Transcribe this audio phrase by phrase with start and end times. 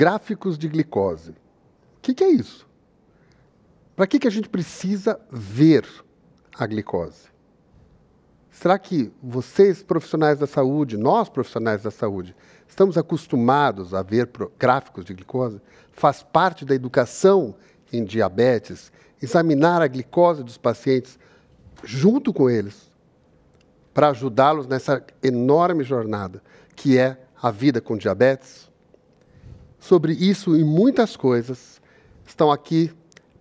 [0.00, 1.32] gráficos de glicose.
[1.32, 2.66] O que, que é isso?
[3.94, 5.86] Para que, que a gente precisa ver
[6.58, 7.28] a glicose?
[8.50, 12.34] Será que vocês, profissionais da saúde, nós, profissionais da saúde,
[12.66, 15.60] estamos acostumados a ver gráficos de glicose?
[15.92, 17.54] Faz parte da educação
[17.92, 18.90] em diabetes
[19.20, 21.18] examinar a glicose dos pacientes
[21.84, 22.90] junto com eles,
[23.92, 26.42] para ajudá-los nessa enorme jornada
[26.74, 28.69] que é a vida com diabetes?
[29.80, 31.80] Sobre isso e muitas coisas
[32.26, 32.92] estão aqui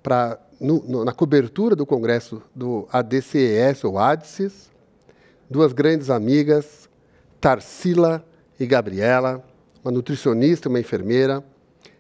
[0.01, 4.69] para na cobertura do congresso do ADCES ou ADCES,
[5.49, 6.89] duas grandes amigas,
[7.39, 8.25] Tarsila
[8.59, 9.41] e Gabriela,
[9.81, 11.41] uma nutricionista e uma enfermeira,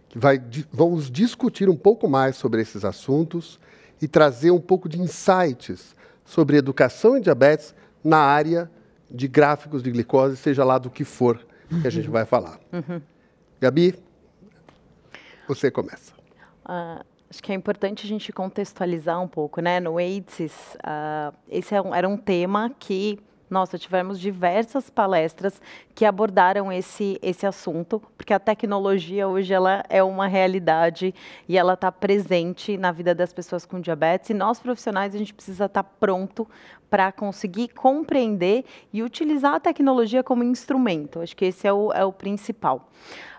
[0.09, 0.41] que vai,
[0.73, 3.59] vamos discutir um pouco mais sobre esses assuntos
[4.01, 8.69] e trazer um pouco de insights sobre educação em diabetes na área
[9.09, 11.39] de gráficos de glicose, seja lá do que for
[11.81, 12.59] que a gente vai falar.
[12.73, 13.01] Uhum.
[13.61, 13.95] Gabi,
[15.55, 16.13] você começa.
[16.65, 19.79] Uh, acho que é importante a gente contextualizar um pouco, né?
[19.79, 23.19] No AIDS, uh, esse é um, era um tema que
[23.49, 25.59] nossa, tivemos diversas palestras
[25.95, 31.13] que abordaram esse, esse assunto, porque a tecnologia hoje ela é uma realidade
[31.47, 34.29] e ela está presente na vida das pessoas com diabetes.
[34.29, 36.47] E nós, profissionais, a gente precisa estar tá pronto
[36.89, 41.19] para conseguir compreender e utilizar a tecnologia como instrumento.
[41.19, 42.89] Acho que esse é o, é o principal.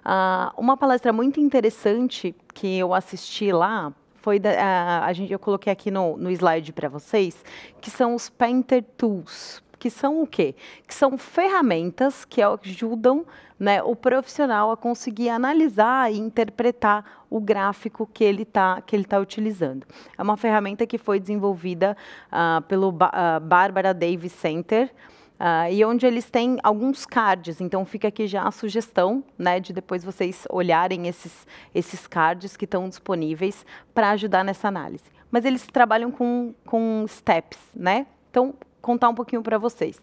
[0.05, 5.39] Uh, uma palestra muito interessante que eu assisti lá foi da, a, a gente eu
[5.39, 7.43] coloquei aqui no, no slide para vocês
[7.81, 10.55] que são os Painter Tools que são o quê?
[10.87, 13.25] Que são ferramentas que ajudam
[13.59, 19.05] né, o profissional a conseguir analisar e interpretar o gráfico que ele está que ele
[19.05, 19.87] tá utilizando.
[20.17, 21.97] É uma ferramenta que foi desenvolvida
[22.31, 24.93] uh, pelo ba uh, Barbara Davis Center,
[25.41, 29.73] Uh, e onde eles têm alguns cards, então fica aqui já a sugestão, né, de
[29.73, 33.65] depois vocês olharem esses, esses cards que estão disponíveis
[33.95, 35.05] para ajudar nessa análise.
[35.31, 38.07] Mas eles trabalham com, com steps, né?
[38.31, 40.01] Então, contar um pouquinho para vocês.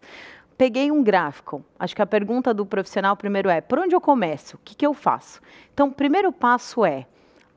[0.58, 1.64] Peguei um gráfico.
[1.78, 4.56] Acho que a pergunta do profissional primeiro é: por onde eu começo?
[4.56, 5.40] O que, que eu faço?
[5.74, 7.06] Então, o primeiro passo é: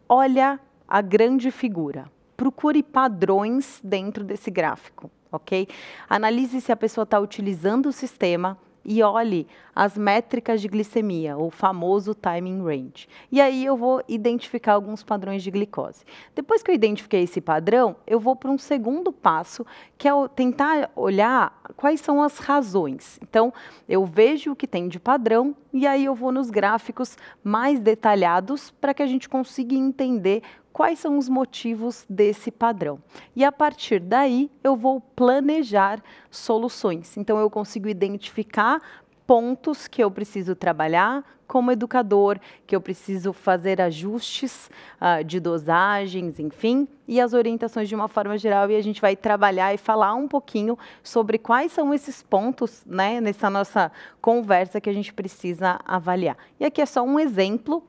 [0.08, 2.10] olha a grande figura.
[2.36, 5.68] Procure padrões dentro desse gráfico, ok?
[6.08, 11.50] Analise se a pessoa está utilizando o sistema, e olhe as métricas de glicemia, o
[11.50, 13.08] famoso timing range.
[13.30, 16.04] E aí eu vou identificar alguns padrões de glicose.
[16.34, 19.64] Depois que eu identifiquei esse padrão, eu vou para um segundo passo,
[19.96, 23.18] que é tentar olhar quais são as razões.
[23.22, 23.52] Então,
[23.88, 28.70] eu vejo o que tem de padrão e aí eu vou nos gráficos mais detalhados
[28.70, 30.42] para que a gente consiga entender
[30.72, 32.98] quais são os motivos desse padrão.
[33.34, 37.16] E a partir daí, eu vou planejar soluções.
[37.16, 38.80] Então, eu consigo identificar
[39.26, 44.70] pontos que eu preciso trabalhar como educador, que eu preciso fazer ajustes
[45.00, 48.70] uh, de dosagens, enfim, e as orientações de uma forma geral.
[48.70, 53.20] E a gente vai trabalhar e falar um pouquinho sobre quais são esses pontos, né,
[53.20, 56.36] nessa nossa conversa que a gente precisa avaliar.
[56.60, 57.82] E aqui é só um exemplo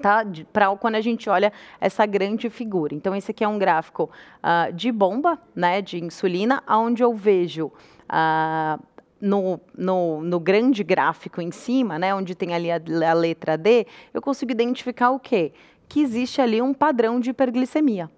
[0.00, 0.24] tá?
[0.52, 2.94] Para quando a gente olha essa grande figura.
[2.94, 7.66] Então, esse aqui é um gráfico uh, de bomba, né, de insulina, onde eu vejo
[7.66, 8.82] uh,
[9.20, 13.86] no, no, no, grande gráfico em cima, né, onde tem ali a, a, letra D,
[14.12, 15.52] eu consigo identificar o quê?
[15.88, 18.10] Que existe ali um padrão de hiperglicemia.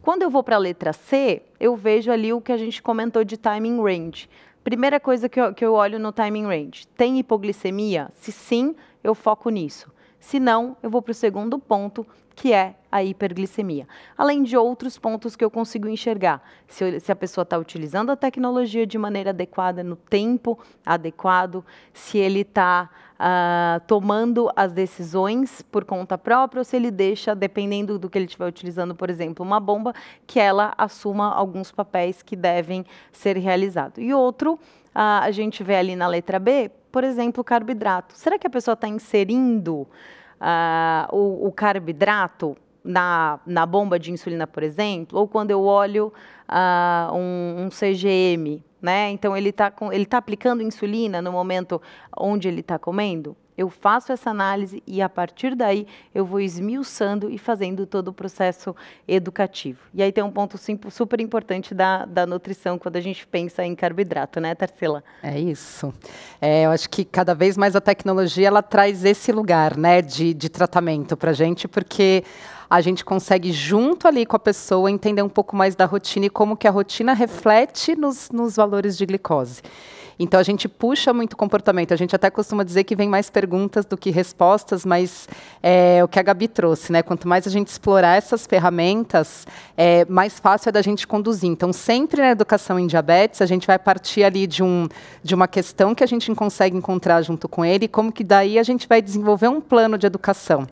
[0.00, 3.22] Quando eu vou para a letra C, eu vejo ali o que a gente comentou
[3.22, 4.28] de timing range.
[4.64, 8.10] Primeira coisa que eu, que eu olho no timing range, tem hipoglicemia?
[8.12, 9.91] Se sim, eu foco nisso.
[10.22, 12.06] Se não, eu vou para o segundo ponto,
[12.36, 13.88] que é a hiperglicemia.
[14.16, 16.40] Além de outros pontos que eu consigo enxergar.
[16.68, 20.56] Se, eu, se a pessoa está utilizando a tecnologia de maneira adequada, no tempo
[20.86, 26.92] adequado, se ele está uh, ah, tomando as decisões por conta própria, ou se ele
[26.92, 29.92] deixa, dependendo do que ele estiver utilizando, por exemplo, uma bomba,
[30.24, 33.98] que ela assuma alguns papéis que devem ser realizados.
[33.98, 34.58] E outro, uh,
[34.94, 38.14] a gente vê ali na letra B, por exemplo, carboidrato.
[38.16, 39.88] Será que a pessoa está inserindo
[40.38, 42.54] uh, o, o, carboidrato
[42.84, 45.18] na, na bomba de insulina, por exemplo?
[45.18, 46.12] Ou quando eu olho
[46.48, 49.10] uh, um, um CGM, né?
[49.10, 51.80] Então ele está ele tá aplicando insulina no momento
[52.16, 53.34] onde ele está comendo?
[53.56, 58.12] Eu faço essa análise e a partir daí eu vou esmiuçando e fazendo todo o
[58.12, 58.74] processo
[59.06, 59.78] educativo.
[59.92, 60.58] E aí tem um ponto
[60.90, 65.04] super importante da, da nutrição quando a gente pensa em carboidrato, né, Tarsila?
[65.22, 65.92] É isso.
[66.40, 70.32] É, eu acho que cada vez mais a tecnologia ela traz esse lugar, né, de,
[70.32, 72.24] de tratamento para a gente, porque
[72.72, 76.30] a gente consegue, junto ali com a pessoa, entender um pouco mais da rotina e
[76.30, 79.60] como que a rotina reflete nos, nos valores de glicose.
[80.22, 81.92] Então a gente puxa muito comportamento.
[81.92, 85.28] A gente até costuma dizer que vem mais perguntas do que respostas, mas
[85.60, 87.02] é o que a Gabi trouxe, né?
[87.02, 89.46] Quanto mais a gente explorar essas ferramentas,
[89.76, 91.50] é, mais fácil é da gente conduzir.
[91.50, 94.88] Então, sempre na educação em diabetes, a gente vai partir ali de, um,
[95.24, 98.62] de uma questão que a gente consegue encontrar junto com ele, como que daí a
[98.62, 100.66] gente vai desenvolver um plano de educação.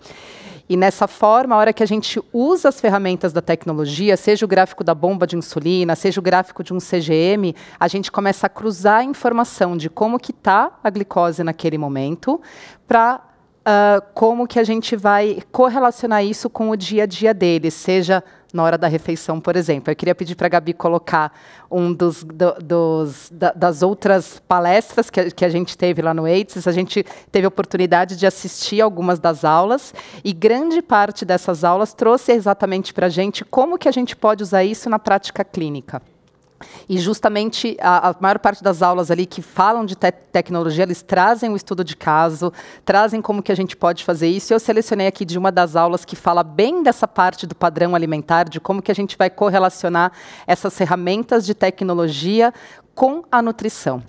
[0.71, 4.49] E nessa forma, a hora que a gente usa as ferramentas da tecnologia, seja o
[4.49, 8.49] gráfico da bomba de insulina, seja o gráfico de um CGM, a gente começa a
[8.49, 12.41] cruzar a informação de como que está a glicose naquele momento,
[12.87, 13.21] para
[13.67, 18.23] uh, como que a gente vai correlacionar isso com o dia a dia deles, seja
[18.53, 19.91] na hora da refeição, por exemplo.
[19.91, 21.33] Eu queria pedir para a Gabi colocar
[21.71, 26.13] um dos, do, dos da, das outras palestras que a, que a gente teve lá
[26.13, 26.67] no AIDS.
[26.67, 29.95] A gente teve a oportunidade de assistir algumas das aulas
[30.25, 34.43] e grande parte dessas aulas trouxe exatamente para a gente como que a gente pode
[34.43, 36.03] usar isso na prática clínica.
[36.89, 41.03] E justamente a, a, maior parte das aulas ali que falam de te tecnologia, eles
[41.03, 42.53] trazem o estudo de caso,
[42.85, 44.53] trazem como que a gente pode fazer isso.
[44.53, 48.49] Eu selecionei aqui de uma das aulas que fala bem dessa parte do padrão alimentar,
[48.49, 50.13] de como que a gente vai correlacionar
[50.47, 52.53] essas ferramentas de tecnologia
[52.95, 54.03] com a nutrição.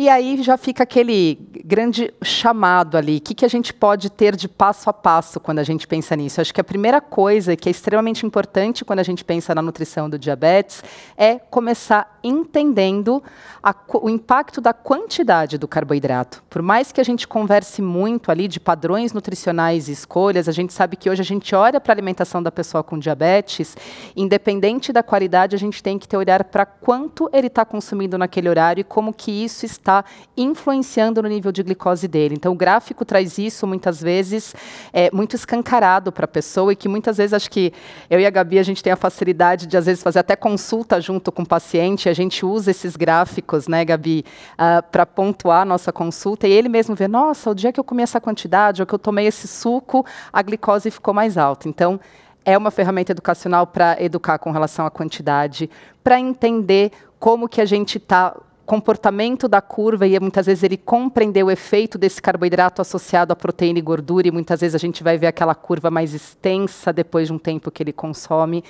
[0.00, 3.18] E aí já fica aquele grande chamado ali.
[3.18, 6.16] O que, que a gente pode ter de passo a passo quando a gente pensa
[6.16, 6.40] nisso?
[6.40, 10.08] Acho que a primeira coisa que é extremamente importante quando a gente pensa na nutrição
[10.08, 10.82] do diabetes
[11.18, 13.22] é começar entendendo
[13.62, 16.42] a, o impacto da quantidade do carboidrato.
[16.48, 20.72] Por mais que a gente converse muito ali de padrões nutricionais e escolhas, a gente
[20.72, 23.76] sabe que hoje a gente olha para a alimentação da pessoa com diabetes,
[24.16, 28.48] independente da qualidade, a gente tem que ter olhar para quanto ele está consumindo naquele
[28.48, 30.04] horário e como que isso está está
[30.36, 32.34] influenciando no nível de glicose dele.
[32.36, 34.54] Então, o gráfico traz isso muitas vezes
[34.92, 37.72] é, muito escancarado para a pessoa e que muitas vezes acho que
[38.08, 41.00] eu e a Gabi a gente tem a facilidade de às vezes fazer até consulta
[41.00, 42.08] junto com o paciente.
[42.08, 46.68] A gente usa esses gráficos, né, Gabi, uh, para pontuar a nossa consulta e ele
[46.68, 49.48] mesmo vê, nossa, o dia que eu comi essa quantidade ou que eu tomei esse
[49.48, 51.68] suco, a glicose ficou mais alta.
[51.68, 51.98] Então,
[52.44, 55.68] é uma ferramenta educacional para educar com relação à quantidade,
[56.02, 58.34] para entender como que a gente está
[58.70, 63.80] comportamento da curva e muitas vezes ele compreender o efeito desse carboidrato associado à proteína
[63.80, 67.32] e gordura e muitas vezes a gente vai ver aquela curva mais extensa depois de
[67.32, 68.62] um tempo que ele consome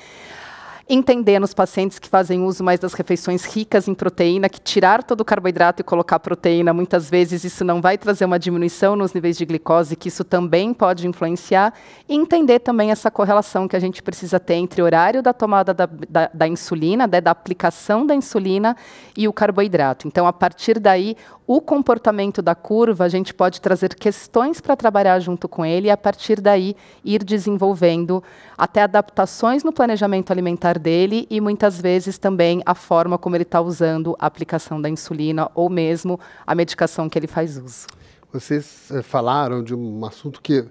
[0.93, 5.21] entender nos pacientes que fazem uso mais das refeições ricas em proteína, que tirar todo
[5.21, 9.39] o carboidrato e colocar proteína, muitas vezes isso não vai trazer uma diminuição nos níveis
[9.39, 11.73] de glicose, que isso também pode influenciar,
[12.09, 15.73] e entender também essa correlação que a gente precisa ter entre o horário da tomada
[15.73, 18.77] da, da, da insulina, né, da aplicação da insulina
[19.17, 20.09] e o carboidrato.
[20.09, 21.17] Então, a partir daí,
[21.47, 25.91] o comportamento da curva, a gente pode trazer questões para trabalhar junto com ele e,
[25.91, 28.23] a partir daí, ir desenvolvendo
[28.57, 33.61] até adaptações no planejamento alimentar dele e, muitas vezes, também a forma como ele está
[33.61, 37.87] usando a aplicação da insulina ou mesmo a medicação que ele faz uso.
[38.33, 40.65] Vocês é, falaram de um assunto que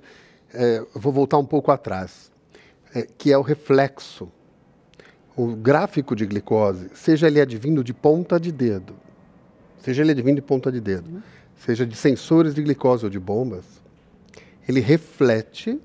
[0.53, 2.31] é, vou voltar um pouco atrás,
[2.93, 4.31] é, que é o reflexo.
[5.35, 8.95] O gráfico de glicose, seja ele advindo de ponta de dedo,
[9.79, 11.21] seja ele advindo de ponta de dedo, uhum.
[11.55, 13.65] seja de sensores de glicose ou de bombas,
[14.67, 15.79] ele reflete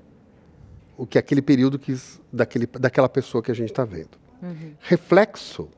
[0.97, 4.17] o que aquele período quis daquele, daquela pessoa que a gente está vendo.
[4.41, 4.73] Uhum.
[4.79, 5.69] Reflexo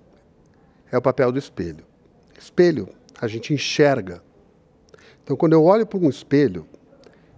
[0.92, 1.86] é o papel do espelho.
[2.38, 4.22] Espelho, a gente enxerga.
[5.24, 6.66] Então, quando eu olho para um espelho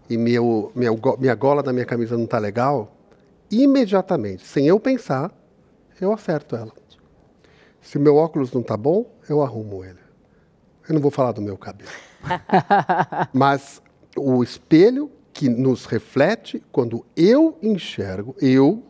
[0.10, 2.96] e meu, minha, minha gola da minha camisa não está legal,
[3.50, 5.32] imediatamente, sem eu pensar,
[6.00, 6.72] eu acerto ela.
[7.82, 10.00] Se meu óculos não está bom, eu arrumo ele.
[10.88, 11.90] Eu não vou falar do meu cabelo.
[13.34, 13.82] Mas
[14.18, 18.84] o espelho que nos reflete, quando eu enxergo, eu,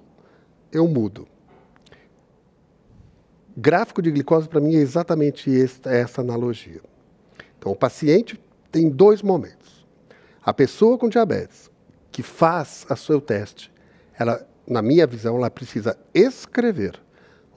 [0.71, 1.27] eu mudo.
[3.55, 6.81] Gráfico de glicose, para mim, é exatamente esta, essa analogia.
[7.57, 8.39] Então, o paciente
[8.71, 9.85] tem dois momentos.
[10.43, 11.69] A pessoa com diabetes
[12.11, 13.71] que faz o seu teste,
[14.17, 16.99] ela, na minha visão, ela precisa escrever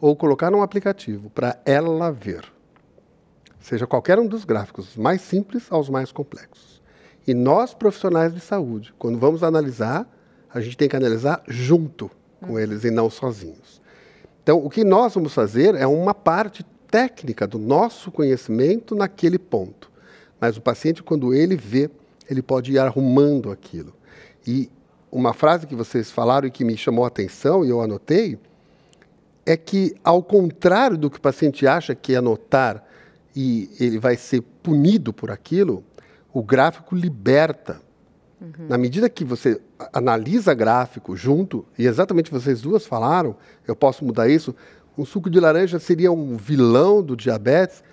[0.00, 2.52] ou colocar num aplicativo para ela ver
[3.62, 6.81] seja qualquer um dos gráficos, mais simples aos mais complexos.
[7.26, 10.06] E nós, profissionais de saúde, quando vamos analisar,
[10.52, 12.10] a gente tem que analisar junto
[12.40, 13.80] com eles e não sozinhos.
[14.42, 19.90] Então, o que nós vamos fazer é uma parte técnica do nosso conhecimento naquele ponto.
[20.40, 21.88] Mas o paciente, quando ele vê,
[22.28, 23.94] ele pode ir arrumando aquilo.
[24.46, 24.68] E
[25.10, 28.38] uma frase que vocês falaram e que me chamou a atenção e eu anotei
[29.46, 32.84] é que, ao contrário do que o paciente acha que é anotar
[33.34, 35.84] e ele vai ser punido por aquilo,
[36.32, 37.80] o gráfico liberta
[38.42, 38.66] Uhum.
[38.68, 39.60] Na medida que você
[39.92, 43.36] analisa gráfico junto, e exatamente vocês duas falaram,
[43.66, 44.54] eu posso mudar isso,
[44.98, 47.84] um suco de laranja seria um vilão do diabetes,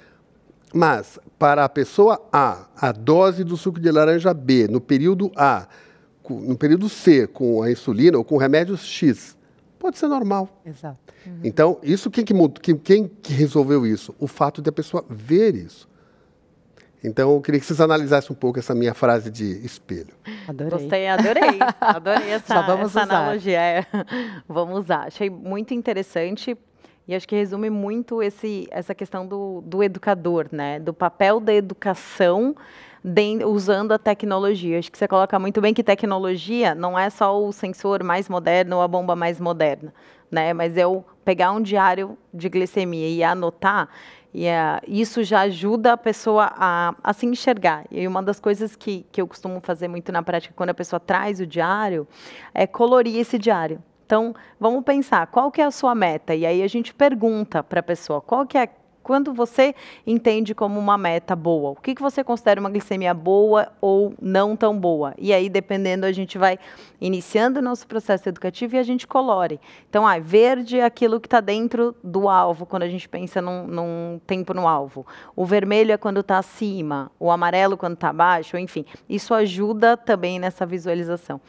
[0.74, 5.68] mas para a pessoa A, a dose do suco de laranja B no período A,
[6.28, 9.38] no período C, com a insulina ou com remédios X,
[9.78, 10.62] pode ser normal.
[10.66, 10.98] Exato.
[11.26, 11.40] Uhum.
[11.44, 14.16] Então, isso quem que, quem, quem que resolveu isso?
[14.20, 15.89] O fato de a pessoa ver isso.
[17.04, 20.14] Então, eu queria que vocês analisassem um pouco essa minha frase de espelho.
[20.48, 20.72] Adorei.
[20.72, 21.60] Gostei, adorei.
[21.80, 23.60] Adorei essa, essa analogia.
[23.60, 23.86] É.
[24.48, 25.08] Vamos usar.
[25.08, 26.58] Achei muito interessante
[27.08, 30.80] e acho que resume muito esse, essa questão do, do educador, né?
[30.80, 32.56] Do papel da educação
[33.04, 34.78] de, usando a tecnologia.
[34.78, 38.76] Acho que você coloca muito bem que tecnologia não é só o sensor mais moderno
[38.76, 39.94] ou a bomba mais moderna,
[40.30, 40.54] né?
[40.54, 43.90] Mas eu pegar um diário de glicemia e anotar
[44.34, 47.86] e uh, isso já ajuda a pessoa a, a, se enxergar.
[47.90, 51.00] E uma das coisas que, que eu costumo fazer muito na prática, quando a pessoa
[51.00, 52.08] traz o diário,
[52.54, 53.82] é colorir esse diário.
[54.06, 56.34] Então, vamos pensar, qual que é a sua meta?
[56.34, 58.70] E aí a gente pergunta para a pessoa, qual que é
[59.04, 59.74] quando você
[60.06, 64.56] entende como uma meta boa, o que, que você considera uma glicemia boa ou não
[64.56, 65.14] tão boa?
[65.18, 66.60] E aí, dependendo, a gente vai
[67.02, 69.60] iniciando o nosso processo educativo e a gente colore.
[69.90, 73.66] Então, ah, verde é aquilo que está dentro do alvo, quando a gente pensa num,
[73.68, 75.06] num tempo no alvo.
[75.36, 78.86] O vermelho é quando está acima, o amarelo quando está abaixo, enfim.
[79.08, 81.42] Isso ajuda também nessa visualização.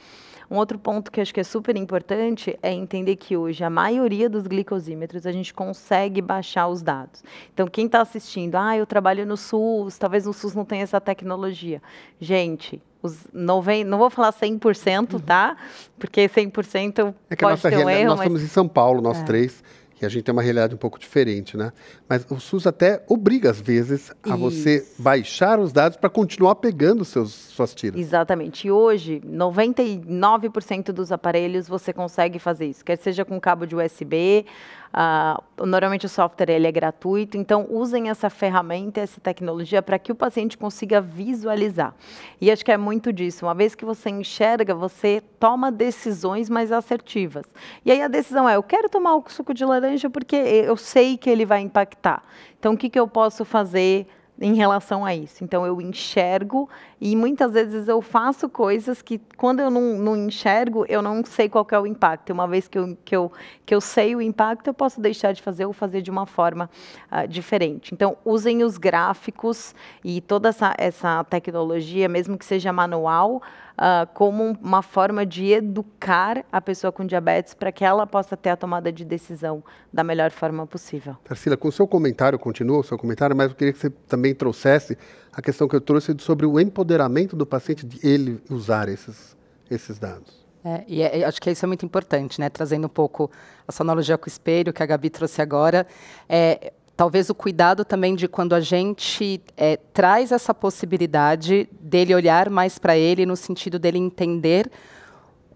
[0.51, 4.29] Um outro ponto que acho que é super importante é entender que hoje a maioria
[4.29, 7.23] dos glicosímetros a gente consegue baixar os dados.
[7.55, 11.01] Então, quem está assistindo, ah, eu trabalho no SUS, talvez o SUS não tenha essa
[11.01, 11.81] tecnologia.
[12.21, 15.21] Gente, os 90, não vou falar 100%, uhum.
[15.21, 15.57] tá?
[15.99, 18.09] Porque 100% é que pode ter um erro.
[18.09, 18.27] Nós mas...
[18.27, 19.25] estamos em São Paulo, nós é.
[19.25, 19.63] três
[20.01, 21.75] que a gente tem uma realidade um pouco diferente, né?
[22.09, 24.39] Mas o SUS até obriga, às vezes, a Isso.
[24.39, 28.01] você baixar os dados para continuar pegando seus, suas tiras.
[28.01, 28.67] Exatamente.
[28.67, 34.47] E hoje, 99% dos aparelhos você consegue fazer isso, quer seja com cabo de USB,
[34.91, 40.11] Uh, normalmente o software ele é gratuito, então usem essa ferramenta, essa tecnologia para que
[40.11, 41.95] o paciente consiga visualizar.
[42.41, 43.47] E acho que é muito disso.
[43.47, 47.47] Uma vez que você enxerga, você toma decisões mais assertivas.
[47.85, 51.17] E aí a decisão é: eu quero tomar o suco de laranja porque eu sei
[51.17, 52.23] que ele vai impactar.
[52.59, 54.07] Então o que, que eu posso fazer?
[54.41, 55.45] em relação a isso.
[55.45, 56.69] Então, eu enxergo
[56.99, 61.49] e muitas vezes eu faço coisas que, quando eu não, não enxergo, eu não sei
[61.49, 62.33] qual é o impacto.
[62.33, 63.31] Uma vez que eu, que, eu,
[63.67, 66.71] que eu sei o impacto, eu posso deixar de fazer ou fazer de uma forma
[67.13, 67.93] uh, diferente.
[67.93, 73.43] Então, usem os gráficos e toda essa, essa tecnologia, mesmo que seja manual,
[73.81, 78.51] uh, como uma forma de educar a pessoa com diabetes para que ela possa ter
[78.51, 81.17] a tomada de decisão da melhor forma possível.
[81.25, 84.35] Tarsila, com o seu comentário, continua o seu comentário, mas eu queria que você também
[84.35, 84.99] trouxesse
[85.33, 89.37] a questão que eu trouxe sobre o empoderamento do paciente de ele usar esses,
[89.71, 90.41] esses dados.
[90.63, 92.51] É, e é, acho que isso é muito importante, né?
[92.51, 93.31] Trazendo um pouco
[93.67, 95.87] a analogia com o espelho que a Gabi trouxe agora.
[96.29, 102.51] É, talvez o cuidado também de quando a gente é, traz essa possibilidade dele olhar
[102.51, 104.71] mais para ele no sentido dele entender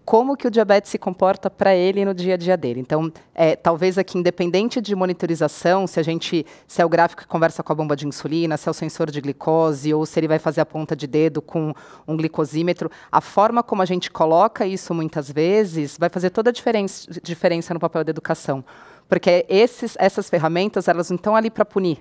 [0.03, 2.79] como que o diabetes se comporta para ele no dia a dia dele.
[2.79, 7.27] Então, é, talvez aqui, independente de monitorização, se a gente, se é o gráfico que
[7.27, 10.27] conversa com a bomba de insulina, se é o sensor de glicose, ou se ele
[10.27, 11.75] vai fazer a ponta de dedo com
[12.07, 16.53] um glicosímetro, a forma como a gente coloca isso muitas vezes vai fazer toda a
[16.53, 18.65] diferença, diferença no papel da educação.
[19.07, 21.99] Porque esses, essas ferramentas, elas não estão ali para punir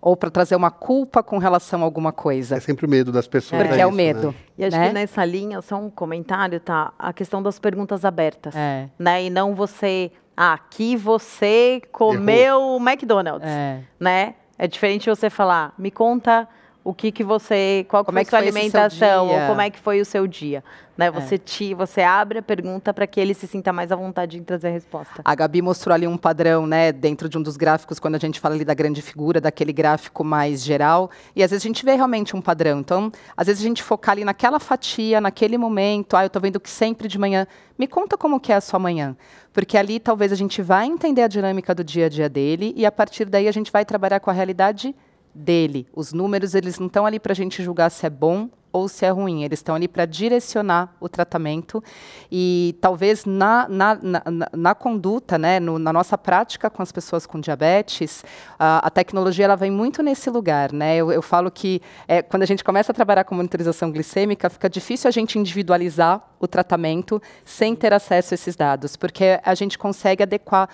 [0.00, 2.56] ou para trazer uma culpa com relação a alguma coisa.
[2.56, 3.62] É sempre o medo das pessoas.
[3.62, 4.28] Porque é, é o medo.
[4.28, 4.34] Né?
[4.58, 4.88] E acho né?
[4.88, 6.92] que nessa linha, só um comentário, tá?
[6.98, 8.54] A questão das perguntas abertas.
[8.56, 8.88] É.
[8.98, 9.24] Né?
[9.24, 10.10] E não você.
[10.36, 12.80] Ah, aqui você comeu Errou.
[12.80, 13.46] McDonald's.
[13.46, 13.82] É.
[13.98, 14.34] Né?
[14.56, 16.48] É diferente você falar, me conta
[16.82, 19.68] o que que você, qual como é que foi a sua alimentação, ou como é
[19.68, 20.64] que foi o seu dia,
[20.96, 21.06] né?
[21.06, 21.10] É.
[21.10, 21.38] Você é.
[21.38, 24.68] te, você abre a pergunta para que ele se sinta mais à vontade em trazer
[24.68, 25.20] a resposta.
[25.22, 28.40] A Gabi mostrou ali um padrão, né, dentro de um dos gráficos quando a gente
[28.40, 31.94] fala ali da grande figura, daquele gráfico mais geral, e às vezes a gente vê
[31.94, 32.80] realmente um padrão.
[32.80, 36.58] Então, às vezes a gente focar ali naquela fatia, naquele momento, ah, eu estou vendo
[36.58, 37.46] que sempre de manhã,
[37.78, 39.16] me conta como que é a sua manhã,
[39.52, 42.86] porque ali talvez a gente vai entender a dinâmica do dia a dia dele e
[42.86, 44.94] a partir daí a gente vai trabalhar com a realidade
[45.34, 45.86] dele.
[45.94, 49.04] Os números eles não estão ali para a gente julgar se é bom ou se
[49.04, 49.42] é ruim.
[49.42, 51.82] Eles estão ali para direcionar o tratamento
[52.30, 54.22] e talvez na, na, na,
[54.52, 58.24] na conduta, né, no, na nossa prática com as pessoas com diabetes,
[58.58, 60.72] a, a tecnologia ela vem muito nesse lugar.
[60.72, 60.96] Né?
[60.96, 64.68] Eu, eu falo que é, quando a gente começa a trabalhar com monitorização glicêmica, fica
[64.68, 69.78] difícil a gente individualizar o tratamento sem ter acesso a esses dados, porque a gente
[69.78, 70.68] consegue adequar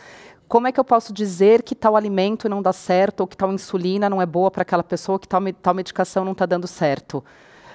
[0.48, 3.52] como é que eu posso dizer que tal alimento não dá certo, ou que tal
[3.52, 7.24] insulina não é boa para aquela pessoa, que tal, tal medicação não está dando certo?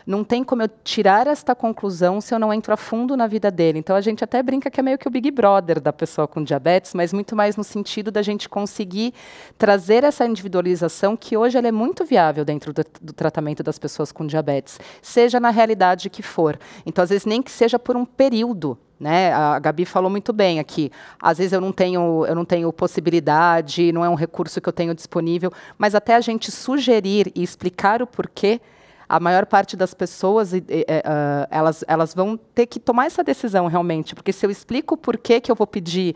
[0.06, 3.52] não tem como eu tirar esta conclusão se eu não entro a fundo na vida
[3.52, 3.80] dele.
[3.80, 6.44] Então a gente até brinca que é meio que o Big Brother da pessoa com
[6.44, 9.14] diabetes, mas muito mais no sentido da gente conseguir
[9.58, 14.12] trazer essa individualização que hoje ela é muito viável dentro do, do tratamento das pessoas
[14.12, 16.60] com diabetes, seja na realidade que for.
[16.86, 19.34] Então, às vezes, nem que seja por um período, né?
[19.34, 20.92] A Gabi falou muito bem aqui.
[21.20, 24.74] Às vezes eu não tenho, eu não tenho possibilidade, não é um recurso que eu
[24.74, 28.62] tenho disponível, mas até a gente sugerir e explicar o porquê,
[29.10, 30.60] a maior parte das pessoas, uh,
[31.50, 35.42] elas, elas vão ter que tomar essa decisão realmente, porque se eu explico o porquê
[35.42, 36.16] que eu vou pedir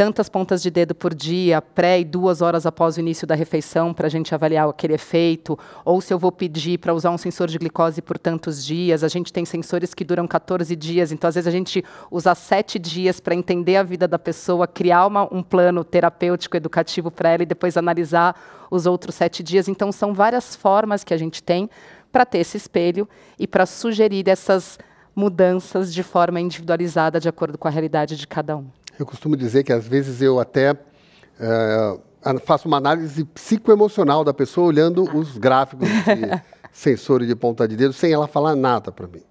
[0.00, 3.92] tantas pontas de dedo por dia, pré e duas horas após o início da refeição,
[3.92, 7.48] para a gente avaliar aquele efeito, ou se eu vou pedir para usar um sensor
[7.48, 9.04] de glicose por tantos dias.
[9.04, 12.78] A gente tem sensores que duram 14 dias, então às vezes a gente usa sete
[12.78, 17.42] dias para entender a vida da pessoa, criar uma, um plano terapêutico educativo para ela
[17.42, 18.34] e depois analisar
[18.70, 19.68] os outros sete dias.
[19.68, 21.68] Então são várias formas que a gente tem
[22.10, 23.06] para ter esse espelho
[23.38, 24.78] e para sugerir essas
[25.14, 28.79] mudanças de forma individualizada de acordo com a realidade de cada um.
[29.00, 34.66] Eu costumo dizer que às vezes eu até uh, faço uma análise psicoemocional da pessoa
[34.66, 39.22] olhando os gráficos de sensor de ponta de dedo sem ela falar nada para mim.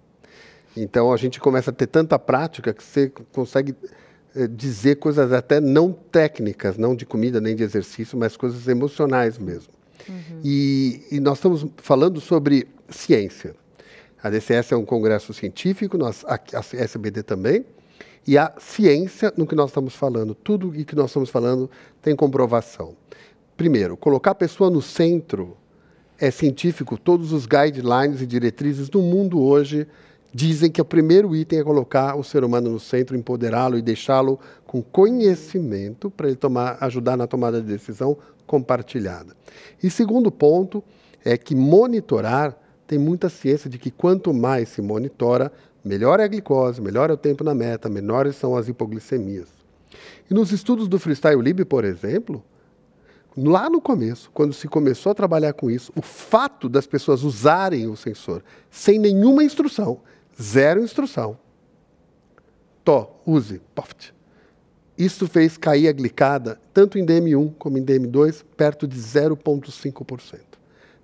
[0.76, 3.76] Então a gente começa a ter tanta prática que você consegue
[4.36, 9.38] uh, dizer coisas até não técnicas, não de comida nem de exercício, mas coisas emocionais
[9.38, 9.72] mesmo.
[10.10, 10.42] Uhum.
[10.44, 13.54] E, e nós estamos falando sobre ciência.
[14.24, 17.64] A DCS é um congresso científico, nós, a, a SBD também,
[18.30, 20.36] e a ciência no que nós estamos falando.
[20.36, 21.68] Tudo o que nós estamos falando
[22.00, 22.96] tem comprovação.
[23.58, 25.58] Primeiro, colocar a pessoa no centro
[26.16, 26.96] é científico.
[26.96, 29.88] Todos os guidelines e diretrizes do mundo hoje
[30.32, 34.40] dizem que o primeiro item é colocar o ser humano no centro, empoderá-lo e deixá-lo
[34.64, 39.36] com conhecimento para ele tomar, ajudar na tomada de decisão compartilhada.
[39.82, 40.84] E segundo ponto
[41.26, 42.56] é que monitorar
[42.86, 45.52] tem muita ciência de que quanto mais se monitora,
[45.84, 49.48] melhor é a glicose, melhor é o tempo na meta, menores são as hipoglicemias.
[50.30, 52.44] E nos estudos do Freestyle Lib, por exemplo,
[53.36, 57.88] lá no começo, quando se começou a trabalhar com isso, o fato das pessoas usarem
[57.88, 60.02] o sensor sem nenhuma instrução,
[60.40, 61.38] zero instrução,
[62.84, 64.14] Tó, use, poft.
[64.98, 70.40] Isso fez cair a glicada, tanto em DM1 como em DM2, perto de 0,5%.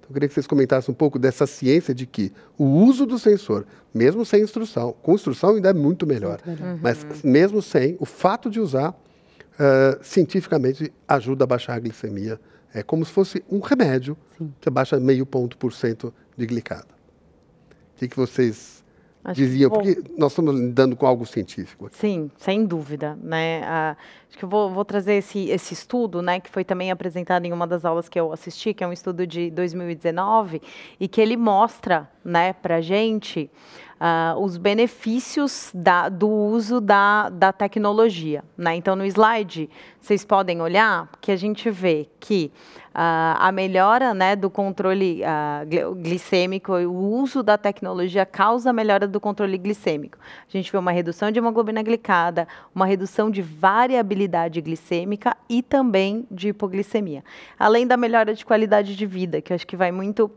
[0.05, 3.17] Então, eu queria que vocês comentassem um pouco dessa ciência de que o uso do
[3.17, 6.79] sensor, mesmo sem instrução, com instrução ainda é muito melhor, muito melhor.
[6.81, 7.31] mas uhum.
[7.31, 12.39] mesmo sem, o fato de usar, uh, cientificamente ajuda a baixar a glicemia.
[12.73, 14.53] É como se fosse um remédio Sim.
[14.59, 16.87] que baixa meio ponto por cento de glicada.
[17.95, 18.83] O que, que vocês
[19.25, 21.89] Acho diziam, porque nós estamos lidando com algo científico.
[21.91, 23.17] Sim, sem dúvida.
[23.23, 23.63] Né?
[23.63, 23.97] Ah,
[24.29, 27.51] acho que eu vou, vou, trazer esse, esse estudo, né, que foi também apresentado em
[27.51, 30.61] uma das aulas que eu assisti, que é um estudo de 2019,
[30.99, 33.49] e que ele mostra né, para a gente
[33.99, 38.43] uh, os benefícios da, do uso da, da tecnologia.
[38.57, 38.75] Né?
[38.75, 42.51] Então, no slide, vocês podem olhar que a gente vê que
[42.89, 49.07] uh, a melhora né, do controle uh, glicêmico o uso da tecnologia causa a melhora
[49.07, 50.17] do controle glicêmico.
[50.47, 56.27] A gente vê uma redução de hemoglobina glicada, uma redução de variabilidade glicêmica e também
[56.29, 57.23] de hipoglicemia.
[57.57, 60.29] Além da melhora de qualidade de vida, que acho que vai muito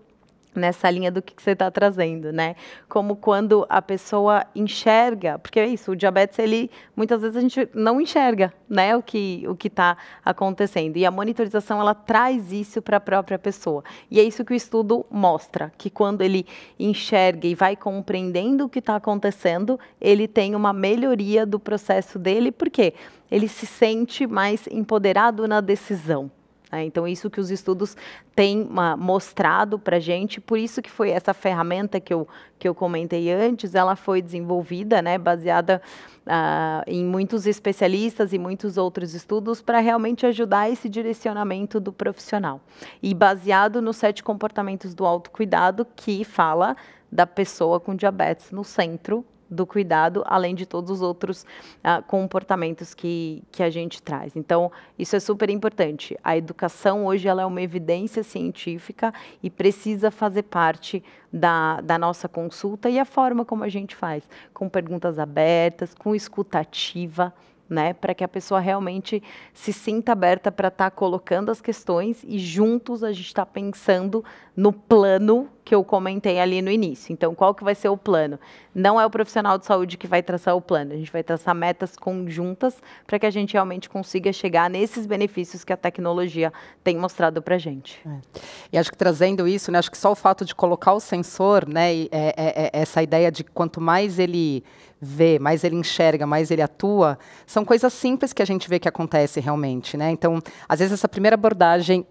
[0.58, 2.56] nessa linha do que, você está trazendo, né?
[2.88, 7.68] Como quando a pessoa enxerga, porque é isso, o diabetes ele muitas vezes a gente
[7.72, 8.96] não enxerga, né?
[8.96, 13.38] O que o que está acontecendo e a monitorização ela traz isso para a própria
[13.38, 16.46] pessoa e é isso que o estudo mostra, que quando ele
[16.78, 22.50] enxerga e vai compreendendo o que está acontecendo, ele tem uma melhoria do processo dele,
[22.50, 22.94] porque
[23.30, 26.30] ele se sente mais empoderado na decisão.
[26.70, 27.96] É, então, isso que os estudos
[28.34, 32.28] têm uma, mostrado para a gente, por isso que foi essa ferramenta que eu,
[32.58, 35.80] que eu comentei antes, ela foi desenvolvida, né, baseada
[36.26, 42.60] uh, em muitos especialistas e muitos outros estudos para realmente ajudar esse direcionamento do profissional.
[43.02, 46.76] E baseado nos sete comportamentos do autocuidado, que fala
[47.10, 52.94] da pessoa com diabetes no centro do cuidado, além de todos os outros uh, comportamentos
[52.94, 54.36] que, que a gente traz.
[54.36, 56.16] Então, isso é super importante.
[56.22, 62.28] A educação hoje ela é uma evidência científica e precisa fazer parte da, da nossa
[62.28, 67.32] consulta e a forma como a gente faz, com perguntas abertas, com escutativa,
[67.68, 72.24] né, para que a pessoa realmente se sinta aberta para estar tá colocando as questões
[72.26, 74.24] e juntos a gente está pensando
[74.56, 77.12] no plano que eu comentei ali no início.
[77.12, 78.40] Então, qual que vai ser o plano?
[78.74, 81.54] Não é o profissional de saúde que vai traçar o plano, a gente vai traçar
[81.54, 86.52] metas conjuntas para que a gente realmente consiga chegar nesses benefícios que a tecnologia
[86.82, 88.00] tem mostrado para a gente.
[88.06, 88.40] É.
[88.72, 91.68] E acho que trazendo isso, né, acho que só o fato de colocar o sensor,
[91.68, 94.64] né, é, é, é essa ideia de quanto mais ele
[95.00, 98.88] vê, mais ele enxerga, mais ele atua, são coisas simples que a gente vê que
[98.88, 100.10] acontece realmente, né?
[100.10, 102.06] Então, às vezes essa primeira abordagem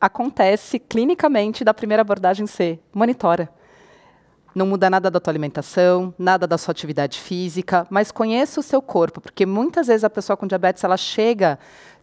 [0.00, 3.50] acontece clinicamente da primeira abordagem ser monitora.
[4.54, 8.82] Não muda nada da tua alimentação, nada da sua atividade física, mas conheça o seu
[8.82, 11.58] corpo, porque muitas vezes a pessoa com diabetes ela chega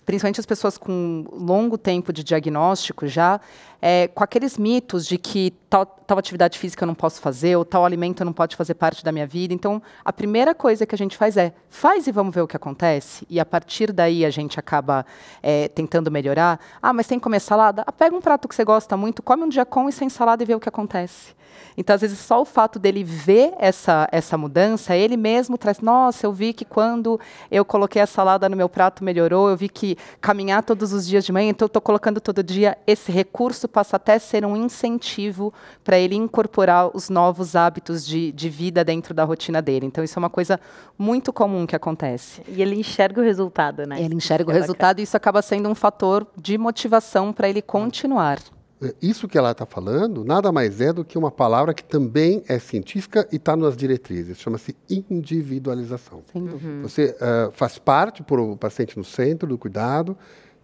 [0.08, 3.41] principalmente as pessoas com longo tempo de diagnóstico já,
[3.82, 7.66] é, com aqueles mitos de que tal, tal atividade física eu não posso fazer, ou
[7.66, 9.54] tal alimento não pode fazer parte da minha vida.
[9.54, 12.56] Então, a primeira coisa que a gente faz é, faz e vamos ver o que
[12.56, 15.06] acontece, e a partir daí a gente acaba
[15.42, 16.60] é, tentando melhorar.
[16.82, 17.84] Ah, mas tem que comer salada?
[17.86, 20.44] Ah, pega um prato que você gosta muito, come um dia com e sem salada
[20.44, 21.38] e vê o que acontece.
[21.78, 26.26] Então, às vezes, só o fato dele ver essa, essa mudança, ele mesmo traz, nossa,
[26.26, 27.20] eu vi que quando
[27.52, 31.24] eu coloquei a salada no meu prato melhorou, eu vi que caminhar todos os dias
[31.24, 34.56] de manhã, então eu estou colocando todo dia, esse recurso passa até a ser um
[34.56, 35.53] incentivo
[35.84, 39.86] para ele incorporar os novos hábitos de, de vida dentro da rotina dele.
[39.86, 40.60] Então, isso é uma coisa
[40.97, 42.41] muito comum que acontece.
[42.47, 44.01] E ele enxerga o resultado, né?
[44.01, 47.62] Ele enxerga o é resultado e isso acaba sendo um fator de motivação para ele
[47.62, 48.39] continuar.
[48.82, 52.43] É, isso que ela está falando nada mais é do que uma palavra que também
[52.47, 54.38] é científica e está nas diretrizes.
[54.38, 56.21] Chama-se individualização.
[56.34, 56.82] Uhum.
[56.84, 60.15] Você uh, faz parte por o paciente no centro do cuidado,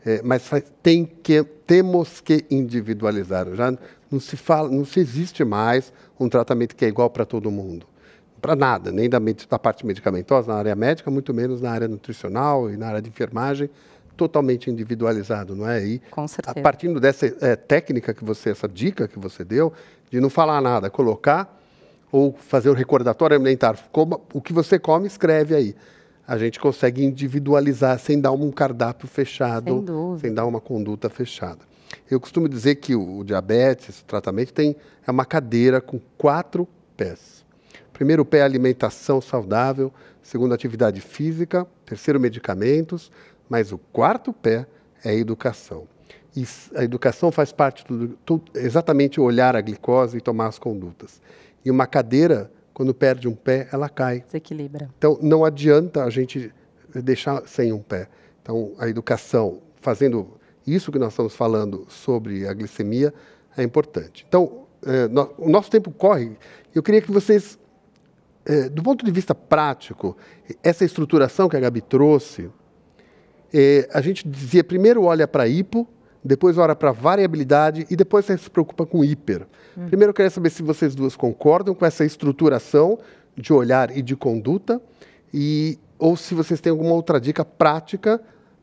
[0.05, 0.49] é, mas
[0.81, 3.47] tem que, temos que individualizar.
[3.55, 3.77] Já
[4.11, 7.85] não se fala, não se existe mais um tratamento que é igual para todo mundo.
[8.41, 12.69] Para nada, nem da, da parte medicamentosa na área médica, muito menos na área nutricional
[12.69, 13.69] e na área de enfermagem
[14.15, 15.83] totalmente individualizado, não é?
[15.83, 16.59] E Com certeza.
[16.59, 19.73] A partindo dessa é, técnica que você, essa dica que você deu,
[20.11, 21.59] de não falar nada, colocar
[22.11, 25.75] ou fazer o recordatório alimentar, como, o que você come, escreve aí.
[26.25, 31.59] A gente consegue individualizar sem dar um cardápio fechado, sem, sem dar uma conduta fechada.
[32.09, 36.67] Eu costumo dizer que o, o diabetes, o tratamento, tem é uma cadeira com quatro
[36.95, 37.43] pés.
[37.91, 39.91] Primeiro pé, alimentação saudável.
[40.21, 41.67] Segundo, atividade física.
[41.85, 43.11] Terceiro, medicamentos.
[43.49, 44.65] Mas o quarto pé
[45.03, 45.87] é a educação.
[46.35, 51.21] E a educação faz parte do exatamente olhar a glicose e tomar as condutas.
[51.63, 54.21] E uma cadeira, quando perde um pé, ela cai.
[54.21, 54.89] Desequilibra.
[54.97, 56.51] Então não adianta a gente
[56.93, 58.07] deixar sem um pé.
[58.41, 63.13] Então a educação, fazendo isso que nós estamos falando sobre a glicemia,
[63.55, 64.25] é importante.
[64.27, 66.31] Então é, no, o nosso tempo corre.
[66.73, 67.57] Eu queria que vocês,
[68.45, 70.17] é, do ponto de vista prático,
[70.61, 72.49] essa estruturação que a Gabi trouxe,
[73.53, 75.87] é, a gente dizia primeiro olha para hipo,
[76.23, 79.45] depois olha para variabilidade e depois se preocupa com hiper.
[79.77, 79.87] Hum.
[79.87, 82.97] Primeiro eu queria saber se vocês duas concordam com essa estruturação
[83.35, 84.81] de olhar e de conduta
[85.33, 88.21] e ou se vocês têm alguma outra dica prática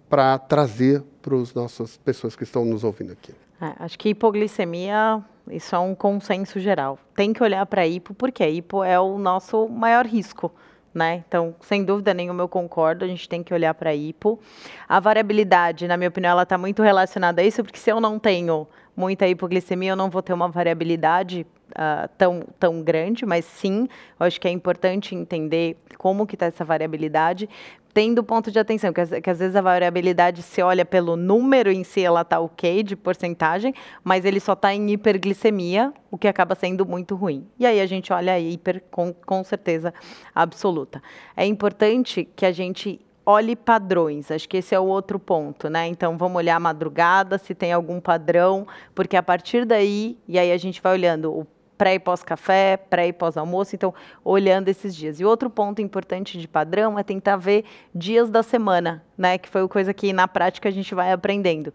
[0.08, 3.34] para trazer para as nossas pessoas que estão nos ouvindo aqui.
[3.60, 6.98] É, acho que hipoglicemia, isso é um consenso geral.
[7.14, 10.50] Tem que olhar para hipo, porque a hipo é o nosso maior risco
[10.92, 11.24] né?
[11.26, 14.40] Então, sem dúvida nenhuma, eu concordo, a gente tem que olhar para a hipo.
[14.88, 18.18] A variabilidade, na minha opinião, ela está muito relacionada a isso, porque se eu não
[18.18, 23.88] tenho muita hipoglicemia, eu não vou ter uma variabilidade uh, tão, tão grande, mas sim,
[24.18, 27.48] eu acho que é importante entender como que está essa variabilidade,
[27.92, 31.84] tendo ponto de atenção, que, que às vezes a variabilidade se olha pelo número em
[31.84, 33.74] si, ela está ok de porcentagem,
[34.04, 37.46] mas ele só está em hiperglicemia, o que acaba sendo muito ruim.
[37.58, 39.92] E aí a gente olha a hiper com, com certeza
[40.34, 41.02] absoluta.
[41.36, 44.30] É importante que a gente olhe padrões.
[44.30, 45.86] Acho que esse é o outro ponto, né?
[45.86, 50.50] Então vamos olhar a madrugada, se tem algum padrão, porque a partir daí, e aí
[50.52, 51.46] a gente vai olhando o
[51.80, 55.18] pré e pós-café, pré e pós-almoço, então olhando esses dias.
[55.18, 57.64] E outro ponto importante de padrão é tentar ver
[57.94, 59.38] dias da semana, né?
[59.38, 61.72] Que foi uma coisa que na prática a gente vai aprendendo.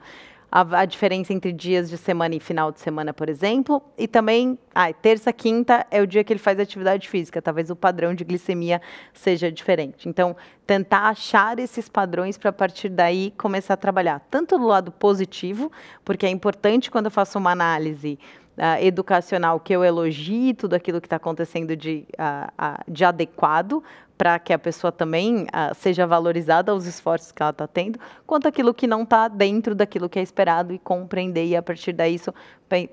[0.51, 4.59] A, a, diferença entre dias de semana e final de semana, por exemplo, e também,
[4.75, 8.23] ah, terça, quinta é o dia que ele faz atividade física, talvez o padrão de
[8.23, 8.79] glicemia
[9.11, 10.07] seja diferente.
[10.07, 10.35] Então,
[10.67, 15.71] tentar achar esses padrões para a partir daí começar a trabalhar, tanto do lado positivo,
[16.05, 18.19] porque é importante quando eu faço uma análise
[18.57, 23.83] uh, educacional que eu elogie tudo aquilo que está acontecendo de, uh, de adequado
[24.17, 28.73] para que a pessoa também seja valorizada os esforços que ela está tendo, quanto aquilo
[28.73, 32.17] que não está dentro daquilo que é esperado e compreender e a partir daí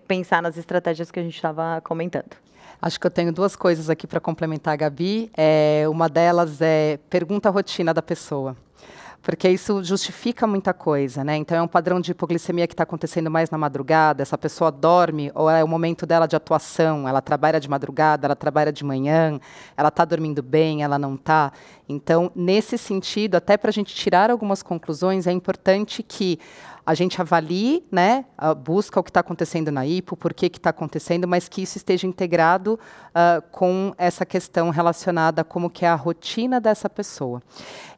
[0.08, 2.36] pensar nas estratégias que a gente estava comentando.
[2.80, 5.30] Acho que eu tenho duas coisas aqui para complementar Gabi.
[5.36, 8.56] É, uma delas é pergunta rotina da pessoa
[9.22, 11.36] porque isso justifica muita coisa, né?
[11.36, 15.30] Então é um padrão de hipoglicemia que está acontecendo mais na madrugada, essa pessoa dorme
[15.34, 19.38] ou é o momento dela de atuação, ela trabalha de madrugada, ela trabalha de manhã,
[19.76, 21.52] ela está dormindo bem, ela não está.
[21.88, 26.38] Então, nesse sentido, até para a gente tirar algumas conclusões, é importante que
[26.84, 28.24] a gente avalie, né,
[28.64, 32.06] busca o que está acontecendo na IPO, por que está acontecendo, mas que isso esteja
[32.06, 32.78] integrado
[33.10, 37.40] uh, com essa questão relacionada a como que é a rotina dessa pessoa.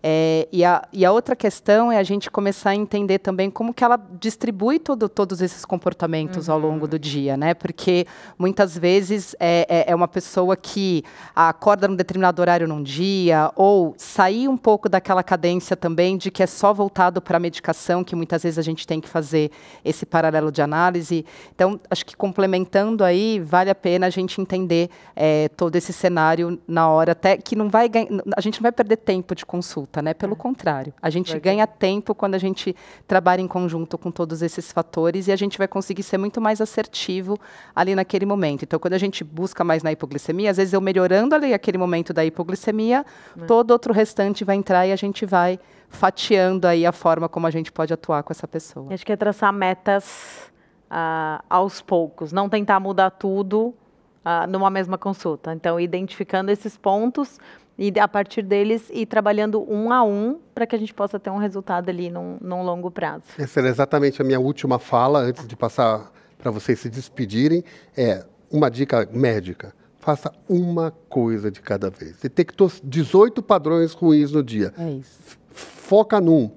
[0.06, 3.72] É, e, a, e, a, outra questão é a gente começar a entender também como
[3.72, 6.54] que ela distribui todo, todos esses comportamentos uhum.
[6.54, 7.54] ao longo do dia, né?
[7.54, 8.06] Porque
[8.38, 11.02] muitas vezes é, é, é, uma pessoa que
[11.34, 16.42] acorda num determinado horário num dia, ou sair um pouco daquela cadência também de que
[16.42, 19.50] é só voltado para a medicação, que muitas vezes a gente tem que fazer
[19.84, 21.24] esse paralelo de análise.
[21.54, 26.58] Então, acho que complementando aí, vale a pena a gente entender é, todo esse cenário
[26.66, 27.90] na hora, até que não vai
[28.36, 30.14] a gente não vai perder tempo de consulta né?
[30.14, 30.36] Pelo é.
[30.36, 31.78] contrário, a gente vai ganha ter.
[31.78, 32.74] tempo quando a gente
[33.06, 36.60] trabalha em conjunto com todos esses fatores e a gente vai conseguir ser muito mais
[36.60, 37.38] assertivo
[37.74, 38.62] ali naquele momento.
[38.64, 42.12] Então, quando a gente busca mais na hipoglicemia, às vezes eu melhorando ali aquele momento
[42.12, 43.04] da hipoglicemia,
[43.36, 43.44] é.
[43.46, 45.58] todo outro restante vai entrar e a gente vai
[45.94, 48.92] fatiando aí a forma como a gente pode atuar com essa pessoa.
[48.92, 50.50] Acho que é traçar metas
[50.90, 53.74] uh, aos poucos, não tentar mudar tudo
[54.24, 55.54] uh, numa mesma consulta.
[55.54, 57.38] Então, identificando esses pontos
[57.78, 61.30] e a partir deles ir trabalhando um a um para que a gente possa ter
[61.30, 63.24] um resultado ali num, num longo prazo.
[63.38, 67.64] Essa era exatamente a minha última fala antes de passar para vocês se despedirem.
[67.96, 69.74] É uma dica médica.
[69.98, 72.20] Faça uma coisa de cada vez.
[72.20, 74.72] Detectou 18 padrões ruins no dia.
[74.78, 75.38] É isso.
[75.54, 76.50] Foca num.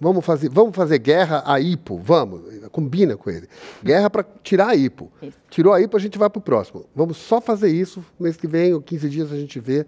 [0.00, 3.48] Vamos fazer, vamos fazer guerra a hipo, vamos, combina com ele.
[3.82, 5.10] Guerra para tirar a hipo.
[5.20, 5.36] Isso.
[5.50, 6.84] Tirou a hipo, a gente vai para o próximo.
[6.94, 9.84] Vamos só fazer isso, mês que vem ou 15 dias a gente vê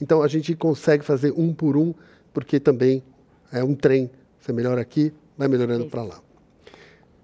[0.00, 1.94] então a gente consegue fazer um por um,
[2.32, 3.02] porque também
[3.52, 4.10] é um trem.
[4.40, 6.20] Você melhora aqui, vai melhorando para lá.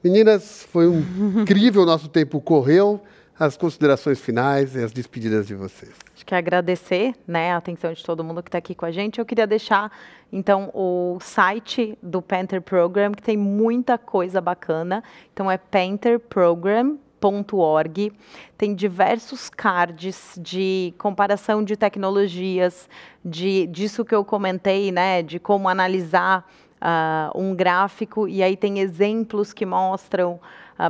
[0.03, 1.03] Meninas, foi um
[1.43, 3.01] incrível, nosso tempo correu.
[3.39, 5.93] As considerações finais e as despedidas de vocês.
[6.15, 9.19] Acho que agradecer né, a atenção de todo mundo que está aqui com a gente.
[9.19, 9.91] Eu queria deixar,
[10.33, 15.03] então, o site do Panther Program, que tem muita coisa bacana.
[15.33, 18.13] Então, é pantherprogram.com .org
[18.59, 22.89] tem diversos cards de comparação de tecnologias,
[23.25, 26.49] de disso que eu comentei, né, de como analisar
[26.81, 30.41] uh, um gráfico e aí tem exemplos que mostram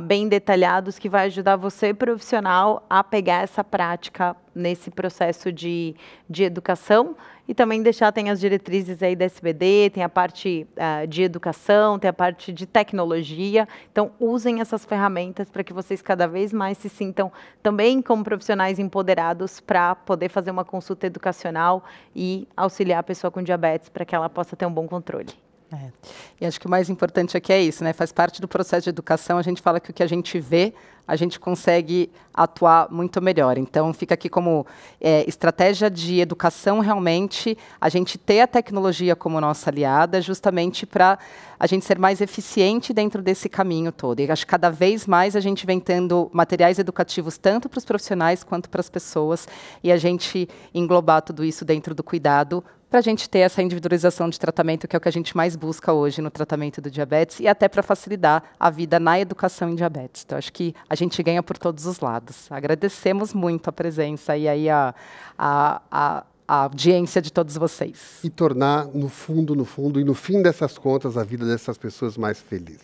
[0.01, 5.95] bem detalhados que vai ajudar você profissional a pegar essa prática nesse processo de,
[6.29, 7.15] de educação
[7.47, 11.99] e também deixar, tem as diretrizes aí da SBD, tem a parte uh, de educação,
[11.99, 13.67] tem a parte de tecnologia.
[13.91, 18.79] Então, usem essas ferramentas para que vocês cada vez mais se sintam também como profissionais
[18.79, 21.83] empoderados para poder fazer uma consulta educacional
[22.15, 25.33] e auxiliar a pessoa com diabetes para que ela possa ter um bom controle.
[25.73, 25.91] É.
[26.39, 27.93] E acho que o mais importante aqui é isso, né?
[27.93, 29.39] Faz parte do processo de educação.
[29.39, 30.71] A gente fala que o que a gente vê,
[31.07, 33.57] a gente consegue atuar muito melhor.
[33.57, 34.67] Então, fica aqui como
[35.01, 41.17] é, estratégia de educação realmente a gente ter a tecnologia como nossa aliada, justamente para
[41.59, 44.19] a gente ser mais eficiente dentro desse caminho todo.
[44.19, 47.85] E acho que cada vez mais a gente vem tendo materiais educativos tanto para os
[47.85, 49.47] profissionais quanto para as pessoas
[49.83, 54.29] e a gente englobar tudo isso dentro do cuidado para a gente ter essa individualização
[54.29, 57.39] de tratamento, que é o que a gente mais busca hoje no tratamento do diabetes,
[57.39, 60.21] e até para facilitar a vida na educação em diabetes.
[60.23, 62.45] Então, acho que a gente ganha por todos os lados.
[62.51, 64.93] Agradecemos muito a presença e aí a,
[65.35, 68.19] a, a a audiência de todos vocês.
[68.23, 72.15] E tornar, no fundo, no fundo, e no fim dessas contas, a vida dessas pessoas
[72.15, 72.81] mais feliz,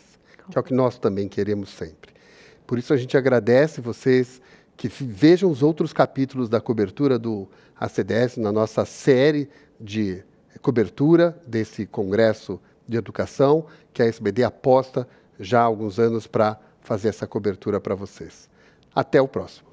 [0.49, 2.13] que é o que nós também queremos sempre.
[2.65, 4.41] Por isso a gente agradece vocês
[4.77, 10.23] que vejam os outros capítulos da cobertura do ACDS na nossa série de
[10.61, 15.07] cobertura desse congresso de educação que a SBD aposta
[15.39, 18.49] já há alguns anos para fazer essa cobertura para vocês.
[18.93, 19.68] Até o próximo.